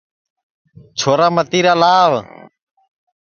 چھورا 0.97 1.27
متیرا 1.35 1.73
لاو 1.81 2.13